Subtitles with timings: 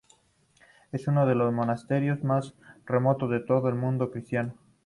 [0.91, 2.55] Es uno de los monasterios más
[2.87, 4.55] remotos de todo el mundo cristiano.